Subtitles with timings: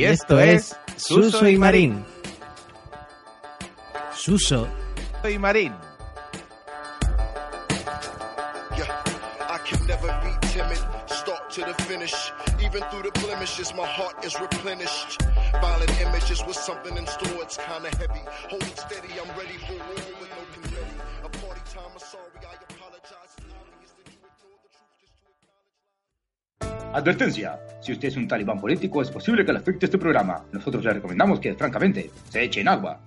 [0.00, 2.02] Y esto es Suso y Marín.
[4.14, 4.66] Suso.
[5.28, 5.74] y Marín.
[8.78, 8.88] Yeah,
[9.46, 10.78] I can never be timid.
[11.04, 12.14] Start to the finish.
[12.62, 15.20] Even through the blemishes, my heart is replenished.
[15.60, 18.24] Violent images with something in store, it's kinda heavy.
[18.48, 20.29] Hold it steady, I'm ready for war
[26.92, 27.60] Advertencia.
[27.80, 30.44] Si usted es un talibán político, es posible que le afecte este programa.
[30.50, 33.00] Nosotros le recomendamos que, francamente, se eche en agua.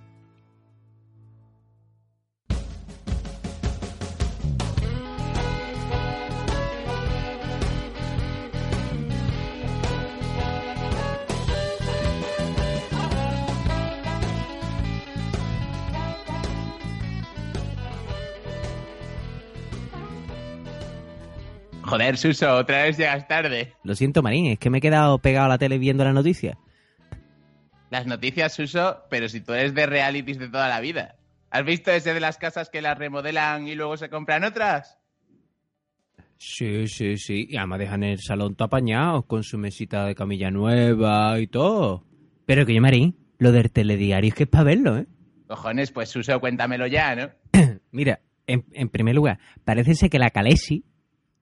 [21.94, 23.72] Joder, Suso, otra vez llegas tarde.
[23.84, 26.58] Lo siento, Marín, es que me he quedado pegado a la tele viendo la noticia.
[27.88, 31.14] Las noticias, Suso, pero si tú eres de realities de toda la vida.
[31.52, 34.98] ¿Has visto ese de las casas que las remodelan y luego se compran otras?
[36.36, 37.46] Sí, sí, sí.
[37.48, 42.04] Y además dejan el salón todo apañado, con su mesita de camilla nueva y todo.
[42.44, 45.06] Pero que yo, Marín, lo del telediario es que es para verlo, ¿eh?
[45.46, 47.30] Cojones, pues Suso, cuéntamelo ya, ¿no?
[47.92, 48.18] Mira,
[48.48, 50.84] en, en primer lugar, parece ser que la Calesi...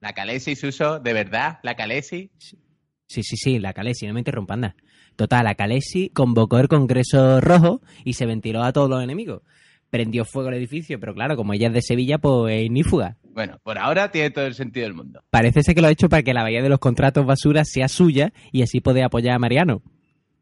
[0.03, 1.59] La Calesi, Suso, ¿de verdad?
[1.63, 2.29] ¿La Calesi?
[2.37, 4.75] Sí, sí, sí, la Calesi, no me interrumpan nada.
[5.15, 9.43] Total, la Calesi convocó el Congreso Rojo y se ventiló a todos los enemigos.
[9.89, 13.15] Prendió fuego el edificio, pero claro, como ella es de Sevilla, pues ni fuga.
[13.23, 15.23] Bueno, por ahora tiene todo el sentido del mundo.
[15.29, 17.87] Parece ser que lo ha hecho para que la bahía de los contratos basura sea
[17.87, 19.83] suya y así poder apoyar a Mariano.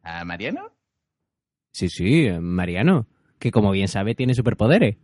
[0.01, 0.73] ¿A Mariano?
[1.71, 3.05] Sí, sí, Mariano,
[3.37, 4.97] que como bien sabe tiene superpoderes.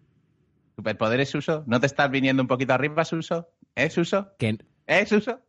[0.78, 1.64] ¿Superpoderes, Suso?
[1.68, 3.50] ¿No te estás viniendo un poquito arriba, Suso?
[3.78, 4.36] ¿Eh, Suso?
[4.40, 4.58] Que,
[4.88, 5.40] ¿Eh, Suso?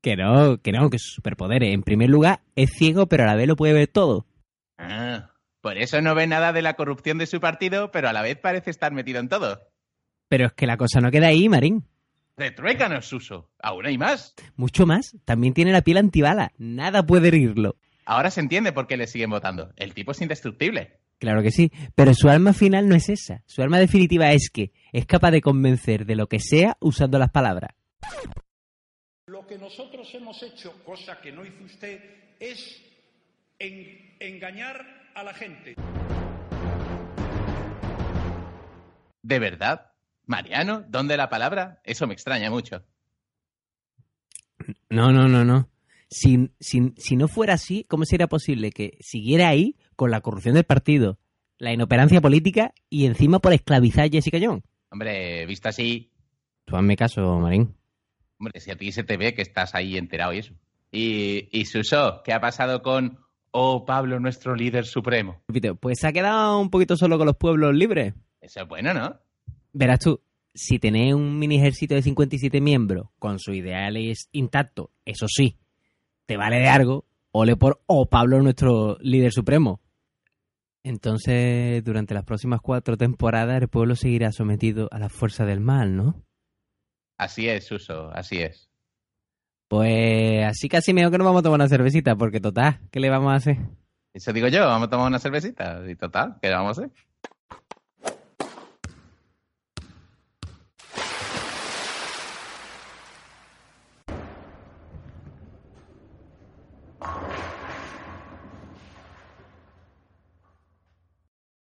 [0.00, 1.74] que no, que no, que sus superpoderes.
[1.74, 4.26] En primer lugar, es ciego, pero a la vez lo puede ver todo.
[4.78, 8.22] Ah, por eso no ve nada de la corrupción de su partido, pero a la
[8.22, 9.60] vez parece estar metido en todo.
[10.28, 11.88] Pero es que la cosa no queda ahí, Marín.
[12.36, 13.50] Retruécanos, Suso.
[13.60, 14.36] Aún hay más.
[14.54, 16.52] Mucho más, también tiene la piel antibala.
[16.58, 17.74] Nada puede herirlo.
[18.04, 19.72] Ahora se entiende por qué le siguen votando.
[19.74, 21.00] El tipo es indestructible.
[21.18, 23.42] Claro que sí, pero su arma final no es esa.
[23.46, 27.30] Su arma definitiva es que es capaz de convencer de lo que sea usando las
[27.30, 27.74] palabras.
[29.26, 32.00] Lo que nosotros hemos hecho, cosa que no hizo usted,
[32.38, 32.82] es
[33.58, 34.84] en- engañar
[35.14, 35.74] a la gente.
[39.22, 39.90] ¿De verdad?
[40.26, 41.80] Mariano, ¿dónde la palabra?
[41.84, 42.84] Eso me extraña mucho.
[44.90, 45.68] No, no, no, no.
[46.08, 50.54] Si, si, si no fuera así, ¿cómo sería posible que siguiera ahí con la corrupción
[50.54, 51.18] del partido,
[51.58, 54.62] la inoperancia política y encima por esclavizar a Jessica Jones?
[54.90, 56.12] Hombre, visto así,
[56.66, 57.74] Tú hazme caso, Marín.
[58.38, 60.54] hombre, si a ti se te ve que estás ahí enterado y eso.
[60.90, 63.18] Y, y Suso, ¿qué ha pasado con
[63.52, 65.42] Oh Pablo, nuestro líder supremo?
[65.80, 68.14] Pues se ha quedado un poquito solo con los pueblos libres.
[68.40, 69.16] Eso es bueno, ¿no?
[69.72, 70.20] Verás tú,
[70.54, 75.58] si tenés un mini ejército de 57 miembros con sus ideales intactos, eso sí,
[76.26, 79.80] te vale de algo, ole por O Pablo, nuestro líder supremo.
[80.86, 85.96] Entonces, durante las próximas cuatro temporadas, el pueblo seguirá sometido a la fuerza del mal,
[85.96, 86.22] ¿no?
[87.18, 88.70] Así es, Suso, así es.
[89.68, 93.10] Pues así casi mejor que nos vamos a tomar una cervecita, porque total, ¿qué le
[93.10, 93.56] vamos a hacer?
[94.14, 95.82] Eso digo yo, vamos a tomar una cervecita.
[95.90, 96.92] Y total, ¿qué vamos a hacer?